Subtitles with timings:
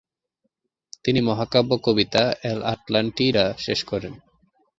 [1.03, 4.13] তিনি মহাকাব্য কবিতা এল' আটলান্টিডা শেষ করেন।